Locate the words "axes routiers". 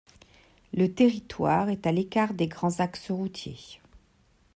2.79-3.79